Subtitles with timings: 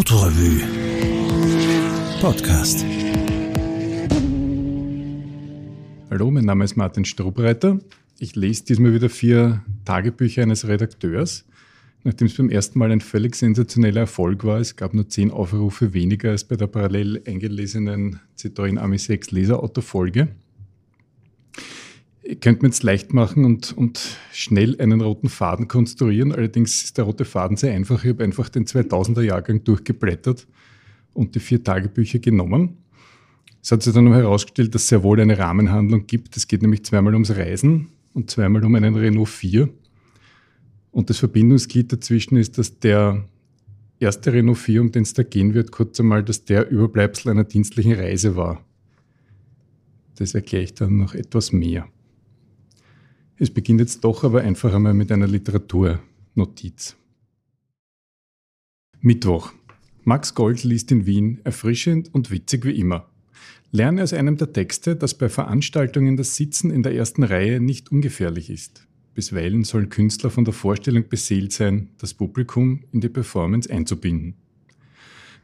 [0.00, 0.62] Autorevue
[2.22, 2.86] Podcast.
[6.10, 7.78] Hallo, mein Name ist Martin Strobreiter.
[8.18, 11.44] Ich lese diesmal wieder vier Tagebücher eines Redakteurs.
[12.02, 15.92] Nachdem es beim ersten Mal ein völlig sensationeller Erfolg war, es gab nur zehn Aufrufe
[15.92, 20.28] weniger als bei der parallel eingelesenen Citroën Ami 6 Leserauto-Folge.
[22.22, 26.32] Ihr könnt mir jetzt leicht machen und, und schnell einen roten Faden konstruieren.
[26.32, 28.04] Allerdings ist der rote Faden sehr einfach.
[28.04, 30.46] Ich habe einfach den 2000er Jahrgang durchgeblättert
[31.14, 32.76] und die vier Tagebücher genommen.
[33.62, 36.36] Es hat sich dann herausgestellt, dass es sehr wohl eine Rahmenhandlung gibt.
[36.36, 39.68] Es geht nämlich zweimal ums Reisen und zweimal um einen Renault 4.
[40.92, 43.24] Und das Verbindungsglied dazwischen ist, dass der
[43.98, 47.44] erste Renault 4, um den es da gehen wird, kurz einmal, dass der Überbleibsel einer
[47.44, 48.64] dienstlichen Reise war.
[50.16, 51.86] Das erkläre ich dann noch etwas mehr.
[53.42, 56.94] Es beginnt jetzt doch aber einfach einmal mit einer Literaturnotiz.
[59.00, 59.54] Mittwoch.
[60.04, 63.08] Max Gold liest in Wien, erfrischend und witzig wie immer.
[63.72, 67.90] Lerne aus einem der Texte, dass bei Veranstaltungen das Sitzen in der ersten Reihe nicht
[67.90, 68.86] ungefährlich ist.
[69.14, 74.34] Bisweilen sollen Künstler von der Vorstellung beseelt sein, das Publikum in die Performance einzubinden.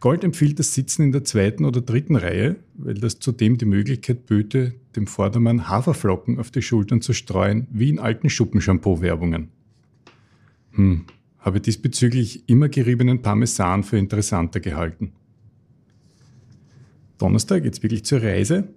[0.01, 4.27] Gold empfiehlt das Sitzen in der zweiten oder dritten Reihe, weil das zudem die Möglichkeit
[4.27, 9.49] böte, dem Vordermann Haferflocken auf die Schultern zu streuen, wie in alten Schuppenshampoo-Werbungen.
[10.73, 11.07] Hm,
[11.39, 15.13] habe diesbezüglich immer geriebenen Parmesan für interessanter gehalten.
[17.19, 18.69] Donnerstag jetzt wirklich zur Reise.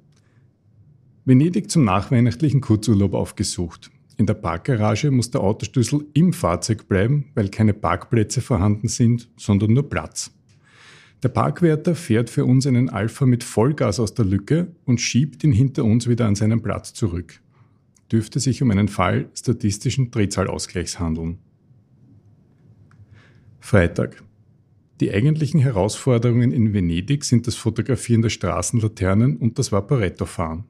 [1.26, 3.92] Venedig zum nachweihnachtlichen Kurzurlaub aufgesucht.
[4.16, 9.74] In der Parkgarage muss der Autoschlüssel im Fahrzeug bleiben, weil keine Parkplätze vorhanden sind, sondern
[9.74, 10.32] nur Platz.
[11.22, 15.52] Der Parkwärter fährt für uns einen Alpha mit Vollgas aus der Lücke und schiebt ihn
[15.52, 17.42] hinter uns wieder an seinen Platz zurück.
[18.10, 21.40] Dürfte sich um einen Fall statistischen Drehzahlausgleichs handeln.
[23.60, 24.24] Freitag.
[25.02, 30.64] Die eigentlichen Herausforderungen in Venedig sind das Fotografieren der Straßenlaternen und das Vaporetto-Fahren.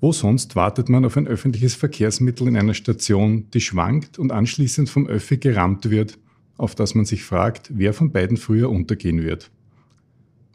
[0.00, 4.88] Wo sonst wartet man auf ein öffentliches Verkehrsmittel in einer Station, die schwankt und anschließend
[4.88, 6.18] vom Öffi gerammt wird
[6.56, 9.50] auf das man sich fragt, wer von beiden früher untergehen wird.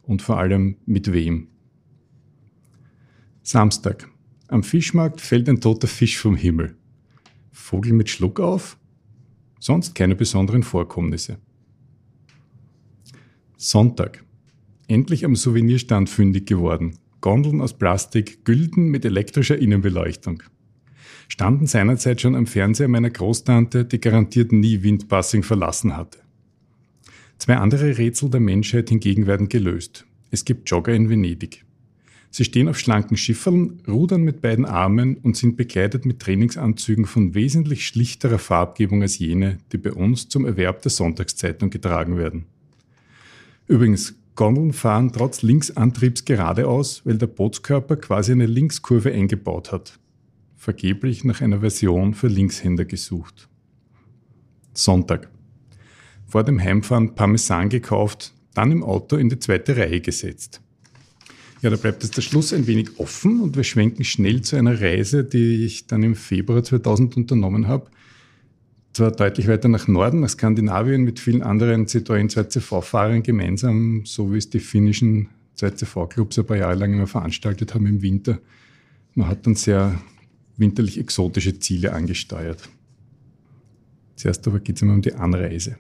[0.04, 1.48] Und vor allem mit wem.
[3.44, 4.10] Samstag.
[4.48, 6.76] Am Fischmarkt fällt ein toter Fisch vom Himmel.
[7.52, 8.78] Vogel mit Schluck auf?
[9.60, 11.40] Sonst keine besonderen Vorkommnisse.
[13.58, 14.24] Sonntag.
[14.88, 16.98] Endlich am Souvenirstand fündig geworden.
[17.20, 20.44] Gondeln aus Plastik, Gülden mit elektrischer Innenbeleuchtung
[21.28, 26.20] standen seinerzeit schon am Fernseher meiner Großtante, die garantiert nie Windpassing verlassen hatte.
[27.38, 30.06] Zwei andere Rätsel der Menschheit hingegen werden gelöst.
[30.32, 31.64] Es gibt Jogger in Venedig.
[32.30, 37.34] Sie stehen auf schlanken Schiffern, rudern mit beiden Armen und sind bekleidet mit Trainingsanzügen von
[37.36, 42.46] wesentlich schlichterer Farbgebung als jene, die bei uns zum Erwerb der Sonntagszeitung getragen werden.
[43.68, 49.98] Übrigens, Gondeln fahren trotz Linksantriebs geradeaus, weil der Bootskörper quasi eine Linkskurve eingebaut hat
[50.58, 53.48] vergeblich nach einer Version für Linkshänder gesucht.
[54.74, 55.30] Sonntag.
[56.26, 60.62] Vor dem Heimfahren Parmesan gekauft, dann im Auto in die zweite Reihe gesetzt.
[61.62, 64.80] Ja, da bleibt jetzt der Schluss ein wenig offen und wir schwenken schnell zu einer
[64.80, 67.88] Reise, die ich dann im Februar 2000 unternommen habe.
[68.94, 74.38] Zwar deutlich weiter nach Norden, nach Skandinavien mit vielen anderen Citroën 2CV-Fahrern gemeinsam, so wie
[74.38, 75.30] es die finnischen
[75.60, 78.40] 2CV-Clubs ein paar Jahre lang immer veranstaltet haben im Winter.
[79.14, 80.00] Man hat dann sehr
[80.58, 82.70] winterlich exotische Ziele angesteuert.
[84.16, 85.78] Zuerst aber geht es immer um die Anreise.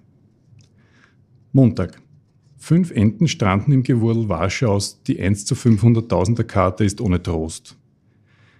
[1.51, 2.01] Montag.
[2.59, 7.77] Fünf Enten stranden im Gewurl Warschaus, die 1 zu 500.000er Karte ist ohne Trost.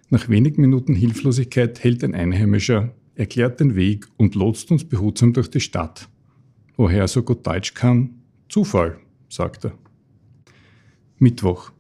[0.09, 5.49] Nach wenigen Minuten Hilflosigkeit hält ein Einheimischer, erklärt den Weg und lotst uns behutsam durch
[5.49, 6.09] die Stadt.
[6.75, 8.22] Woher er so gut Deutsch kann?
[8.49, 8.99] Zufall,
[9.29, 9.78] sagt er.
[11.17, 11.72] Mittwoch.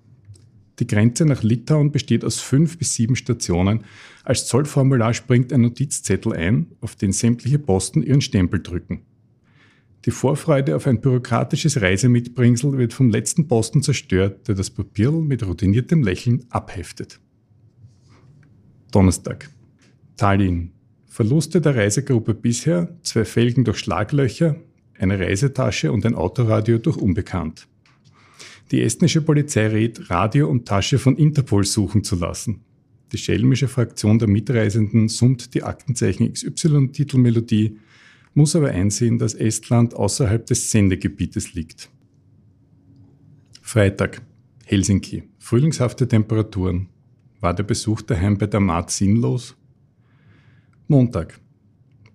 [0.79, 3.83] Die Grenze nach Litauen besteht aus fünf bis sieben Stationen.
[4.23, 9.01] Als Zollformular springt ein Notizzettel ein, auf den sämtliche Posten ihren Stempel drücken.
[10.05, 15.45] Die Vorfreude auf ein bürokratisches Reisemitbringsel wird vom letzten Posten zerstört, der das Papier mit
[15.45, 17.19] routiniertem Lächeln abheftet.
[18.91, 19.49] Donnerstag.
[20.15, 20.71] Tallinn.
[21.07, 24.55] Verluste der Reisegruppe bisher, zwei Felgen durch Schlaglöcher,
[24.97, 27.67] eine Reisetasche und ein Autoradio durch Unbekannt.
[28.71, 32.61] Die estnische Polizei rät, Radio und Tasche von Interpol suchen zu lassen.
[33.13, 37.77] Die schelmische Fraktion der Mitreisenden summt die Aktenzeichen XY-Titelmelodie,
[38.33, 41.89] muss aber einsehen, dass Estland außerhalb des Sendegebietes liegt.
[43.61, 44.21] Freitag.
[44.65, 45.23] Helsinki.
[45.39, 46.89] Frühlingshafte Temperaturen.
[47.39, 49.55] War der Besuch daheim bei der Maat sinnlos?
[50.89, 51.39] Montag.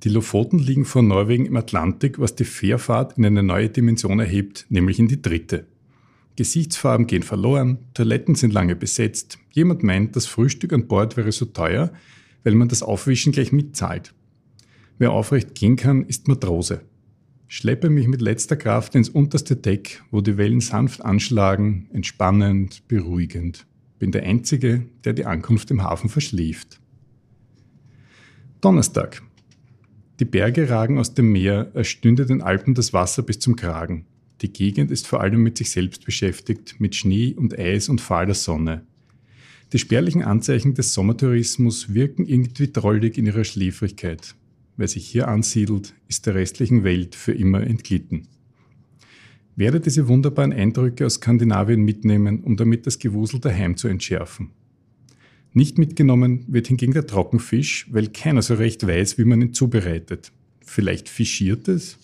[0.03, 4.67] Die Lofoten liegen vor Norwegen im Atlantik, was die Fährfahrt in eine neue Dimension erhebt,
[4.69, 5.67] nämlich in die dritte.
[6.37, 11.45] Gesichtsfarben gehen verloren, Toiletten sind lange besetzt, jemand meint, das Frühstück an Bord wäre so
[11.45, 11.93] teuer,
[12.43, 14.15] weil man das Aufwischen gleich mitzahlt.
[14.99, 16.83] Wer aufrecht gehen kann, ist Matrose.
[17.49, 23.67] Schleppe mich mit letzter Kraft ins unterste Deck, wo die Wellen sanft anschlagen, entspannend, beruhigend.
[23.99, 26.81] Bin der Einzige, der die Ankunft im Hafen verschläft.
[28.63, 29.23] Donnerstag.
[30.19, 34.07] Die Berge ragen aus dem Meer, als stünde den Alpen das Wasser bis zum Kragen.
[34.41, 38.35] Die Gegend ist vor allem mit sich selbst beschäftigt, mit Schnee und Eis und fahler
[38.35, 38.87] Sonne.
[39.73, 44.35] Die spärlichen Anzeichen des Sommertourismus wirken irgendwie drollig in ihrer Schläfrigkeit.
[44.77, 48.29] Wer sich hier ansiedelt, ist der restlichen Welt für immer entglitten.
[49.55, 54.51] Werde diese wunderbaren Eindrücke aus Skandinavien mitnehmen, um damit das Gewusel daheim zu entschärfen.
[55.53, 60.33] Nicht mitgenommen wird hingegen der Trockenfisch, weil keiner so recht weiß, wie man ihn zubereitet.
[60.61, 61.99] Vielleicht fischiert es?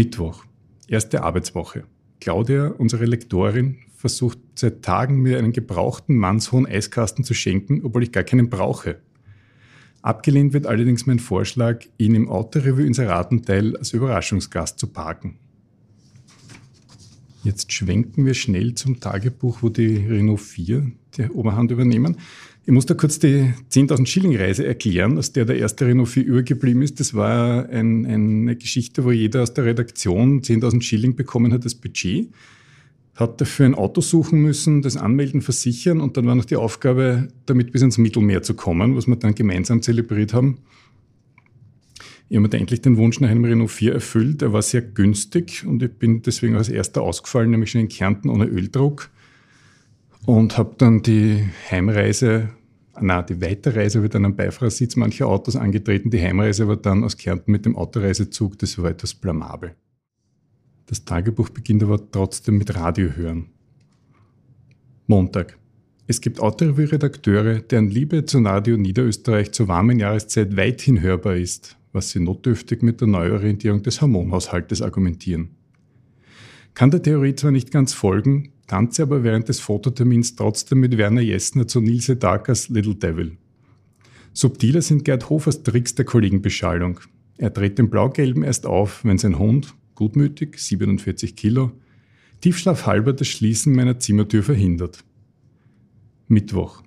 [0.00, 0.46] Mittwoch,
[0.88, 1.84] erste Arbeitswoche.
[2.20, 8.10] Claudia, unsere Lektorin, versucht seit Tagen mir einen gebrauchten mannshohen Eiskasten zu schenken, obwohl ich
[8.10, 8.96] gar keinen brauche.
[10.00, 15.38] Abgelehnt wird allerdings mein Vorschlag, ihn im Autorevue Inseratenteil als Überraschungsgast zu parken.
[17.42, 22.18] Jetzt schwenken wir schnell zum Tagebuch, wo die Renault 4 die Oberhand übernehmen.
[22.66, 26.24] Ich muss da kurz die 10.000 Schilling Reise erklären, aus der der erste Renault 4
[26.24, 27.00] übergeblieben ist.
[27.00, 31.74] Das war ein, eine Geschichte, wo jeder aus der Redaktion 10.000 Schilling bekommen hat, das
[31.74, 32.28] Budget.
[33.14, 37.28] Hat dafür ein Auto suchen müssen, das anmelden, versichern und dann war noch die Aufgabe,
[37.46, 40.58] damit bis ins Mittelmeer zu kommen, was wir dann gemeinsam zelebriert haben.
[42.30, 44.40] Ich habe mir endlich den Wunsch nach einem Renault 4 erfüllt.
[44.40, 48.30] Er war sehr günstig und ich bin deswegen als erster ausgefallen, nämlich schon in Kärnten
[48.30, 49.10] ohne Öldruck.
[50.26, 52.50] Und habe dann die Heimreise,
[53.00, 56.10] na, die Weiterreise wird dann am Beifahrersitz mancher Autos angetreten.
[56.10, 58.56] Die Heimreise war dann aus Kärnten mit dem Autoreisezug.
[58.60, 59.74] Das war etwas blamabel.
[60.86, 63.46] Das Tagebuch beginnt aber trotzdem mit Radio hören.
[65.08, 65.58] Montag.
[66.06, 72.10] Es gibt Autorevue-Redakteure, deren Liebe zu Radio Niederösterreich zur warmen Jahreszeit weithin hörbar ist was
[72.10, 75.50] sie notdürftig mit der Neuorientierung des Hormonhaushaltes argumentieren.
[76.74, 81.20] Kann der Theorie zwar nicht ganz folgen, tanze aber während des Fototermins trotzdem mit Werner
[81.20, 83.36] Jessner zu Nils Sedakas Little Devil.
[84.32, 87.00] Subtiler sind Gerd Hofers Tricks der Kollegenbeschallung.
[87.36, 91.72] Er dreht den Blau-Gelben erst auf, wenn sein Hund, gutmütig, 47 Kilo,
[92.40, 95.04] tiefschlafhalber das Schließen meiner Zimmertür verhindert.
[96.28, 96.82] Mittwoch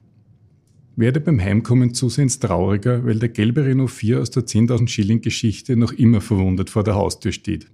[0.95, 5.75] werde beim Heimkommen zusehends trauriger, weil der gelbe Renault 4 aus der 10.000 Schilling Geschichte
[5.75, 7.67] noch immer verwundet vor der Haustür steht.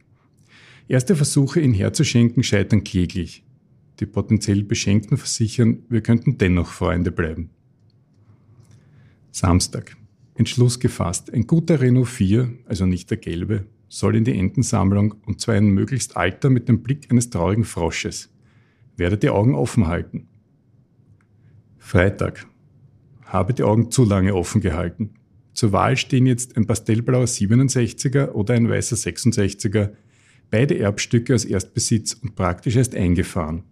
[0.88, 3.44] Erste Versuche, ihn herzuschenken, scheitern kläglich.
[4.00, 7.50] Die potenziell Beschenkten versichern, wir könnten dennoch Freunde bleiben.
[9.31, 9.95] Samstag.
[10.36, 11.33] Entschluss gefasst.
[11.33, 15.68] Ein guter Renault 4, also nicht der gelbe, soll in die Entensammlung und zwar ein
[15.69, 18.33] möglichst alter mit dem Blick eines traurigen Frosches.
[18.95, 20.27] Werde die Augen offen halten.
[21.77, 22.48] Freitag
[23.30, 25.12] habe die Augen zu lange offen gehalten.
[25.54, 29.92] Zur Wahl stehen jetzt ein pastellblauer 67er oder ein weißer 66er,
[30.52, 33.64] beide Erbstücke aus Erstbesitz und praktisch erst eingefahren.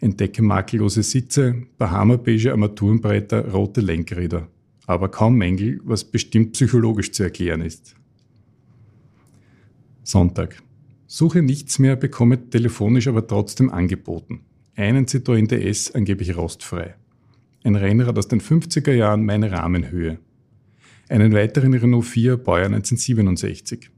[0.00, 4.48] Entdecke makellose Sitze, Bahama-beige Armaturenbretter, rote Lenkräder.
[4.86, 7.94] Aber kaum Mängel, was bestimmt psychologisch zu erklären ist.
[10.04, 10.62] Sonntag.
[11.06, 14.40] Suche nichts mehr, bekomme telefonisch aber trotzdem angeboten.
[14.76, 16.94] Einen Citroën DS angeblich rostfrei.
[17.64, 20.18] Ein Rennrad aus den 50er Jahren meine Rahmenhöhe.
[21.08, 23.90] Einen weiteren Renault 4 Baujahr 1967.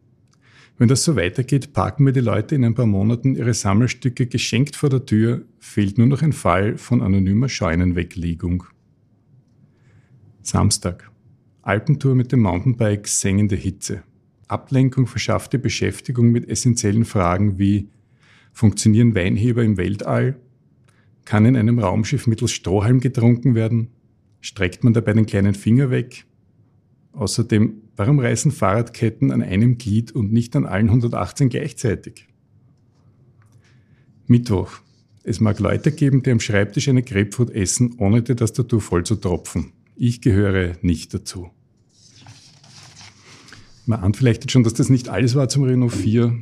[0.79, 4.76] Wenn das so weitergeht, parken mir die Leute in ein paar Monaten ihre Sammelstücke geschenkt
[4.76, 8.64] vor der Tür, fehlt nur noch ein Fall von anonymer Scheunenweglegung.
[10.40, 11.11] Samstag.
[11.61, 14.02] Alpentour mit dem Mountainbike, sengende Hitze.
[14.49, 17.90] Ablenkung verschaffte Beschäftigung mit essentiellen Fragen wie
[18.52, 20.40] Funktionieren Weinheber im Weltall?
[21.25, 23.89] Kann in einem Raumschiff mittels Strohhalm getrunken werden?
[24.41, 26.27] Streckt man dabei den kleinen Finger weg?
[27.12, 32.29] Außerdem, warum reißen Fahrradketten an einem Glied und nicht an allen 118 gleichzeitig?
[34.27, 34.73] Mittwoch.
[35.23, 39.17] Es mag Leute geben, die am Schreibtisch eine Grapefruit essen, ohne die Tastatur voll zu
[39.17, 39.73] tropfen.
[39.97, 41.50] Ich gehöre nicht dazu.
[43.85, 46.33] Man ahnt vielleicht schon, dass das nicht alles war zum Renault 4.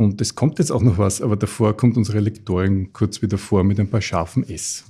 [0.00, 3.64] Und es kommt jetzt auch noch was, aber davor kommt unsere Lektorin kurz wieder vor
[3.64, 4.86] mit ein paar scharfen S.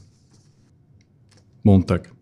[1.64, 2.12] Montag.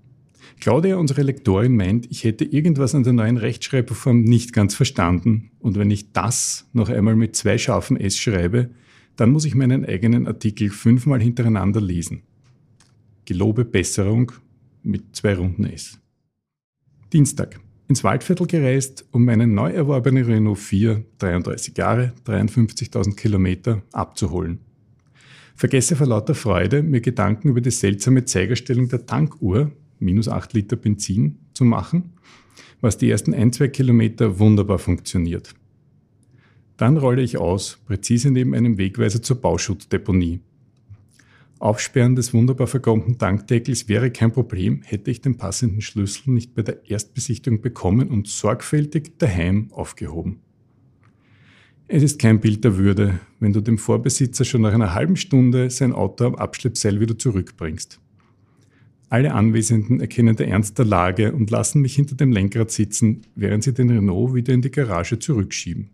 [0.58, 5.50] Claudia, unsere Lektorin, meint, ich hätte irgendwas an der neuen Rechtschreibform nicht ganz verstanden.
[5.58, 8.70] Und wenn ich das noch einmal mit zwei scharfen S schreibe,
[9.16, 12.22] dann muss ich meinen eigenen Artikel fünfmal hintereinander lesen.
[13.26, 14.32] Gelobe Besserung
[14.82, 15.98] mit zwei runden S.
[17.12, 17.60] Dienstag.
[17.88, 24.60] Ins Waldviertel gereist, um meine neu erworbene Renault 4, 33 Jahre, 53.000 Kilometer, abzuholen.
[25.54, 30.76] Vergesse vor lauter Freude, mir Gedanken über die seltsame Zeigerstellung der Tankuhr, minus 8 Liter
[30.76, 32.12] Benzin, zu machen,
[32.80, 35.54] was die ersten ein, zwei Kilometer wunderbar funktioniert.
[36.76, 40.40] Dann rolle ich aus, präzise neben einem Wegweiser zur Bauschuttdeponie.
[41.60, 46.62] Aufsperren des wunderbar vergommten Tankdeckels wäre kein Problem, hätte ich den passenden Schlüssel nicht bei
[46.62, 50.40] der Erstbesichtigung bekommen und sorgfältig daheim aufgehoben.
[51.88, 55.70] Es ist kein Bild der Würde, wenn du dem Vorbesitzer schon nach einer halben Stunde
[55.70, 57.98] sein Auto am Abschleppseil wieder zurückbringst.
[59.08, 63.64] Alle Anwesenden erkennen der Ernst der Lage und lassen mich hinter dem Lenkrad sitzen, während
[63.64, 65.88] sie den Renault wieder in die Garage zurückschieben.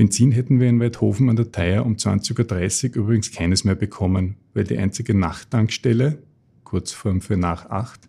[0.00, 4.36] Benzin hätten wir in Weidhofen an der Theier um 20.30 Uhr übrigens keines mehr bekommen,
[4.54, 6.22] weil die einzige Nachttankstelle,
[6.64, 8.08] kurz vor für nach 8,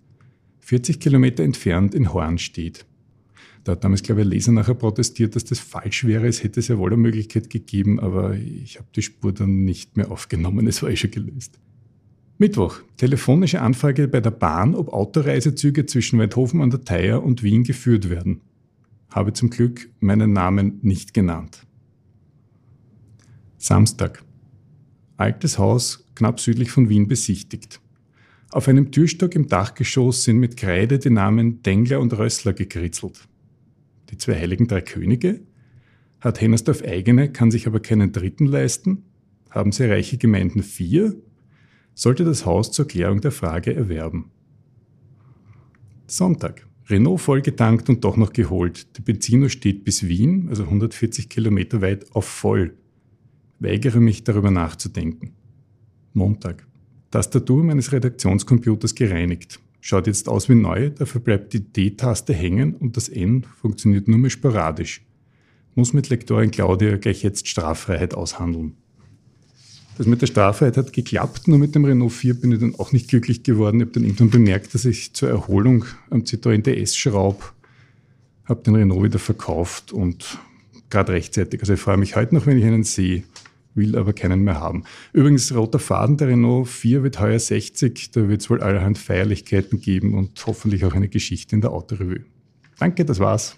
[0.59, 2.85] 40 Kilometer entfernt in Horn steht.
[3.65, 6.27] Da hat damals, glaube ich, ein Leser nachher protestiert, dass das falsch wäre.
[6.27, 10.11] Es hätte sehr wohl eine Möglichkeit gegeben, aber ich habe die Spur dann nicht mehr
[10.11, 10.67] aufgenommen.
[10.67, 11.59] Es war eh schon gelöst.
[12.37, 12.79] Mittwoch.
[12.95, 18.09] Telefonische Anfrage bei der Bahn, ob Autoreisezüge zwischen Weidhofen an der Theier und Wien geführt
[18.09, 18.39] werden.
[19.09, 21.67] Habe zum Glück meinen Namen nicht genannt.
[23.61, 24.23] Samstag.
[25.17, 27.79] Altes Haus knapp südlich von Wien besichtigt.
[28.49, 33.27] Auf einem Türstock im Dachgeschoss sind mit Kreide die Namen Dengler und Rössler gekritzelt.
[34.09, 35.41] Die zwei heiligen drei Könige?
[36.21, 39.03] Hat Hennersdorf eigene, kann sich aber keinen dritten leisten?
[39.51, 41.15] Haben sie reiche Gemeinden vier?
[41.93, 44.31] Sollte das Haus zur Klärung der Frage erwerben.
[46.07, 46.65] Sonntag.
[46.89, 48.97] Renault vollgetankt und doch noch geholt.
[48.97, 52.75] Der Benziner steht bis Wien, also 140 Kilometer weit, auf voll
[53.61, 55.31] weigere mich darüber nachzudenken.
[56.13, 56.65] Montag.
[57.11, 59.59] Tastatur meines Redaktionscomputers gereinigt.
[59.79, 64.17] Schaut jetzt aus wie neu, dafür bleibt die D-Taste hängen und das N funktioniert nur
[64.17, 65.03] mehr sporadisch.
[65.75, 68.73] Muss mit Lektorin Claudia gleich jetzt Straffreiheit aushandeln.
[69.97, 72.91] Das mit der Straffreiheit hat geklappt, nur mit dem Renault 4 bin ich dann auch
[72.91, 73.77] nicht glücklich geworden.
[73.77, 77.43] Ich habe dann irgendwann bemerkt, dass ich zur Erholung am Citroën DS schraube,
[78.45, 80.39] habe den Renault wieder verkauft und
[80.89, 81.59] gerade rechtzeitig.
[81.61, 83.23] Also ich freue mich heute noch, wenn ich einen sehe
[83.73, 84.83] will aber keinen mehr haben.
[85.13, 88.11] Übrigens, roter Faden der Renault 4 wird heuer 60.
[88.11, 92.25] Da wird es wohl allerhand Feierlichkeiten geben und hoffentlich auch eine Geschichte in der Autorevue.
[92.79, 93.57] Danke, das war's.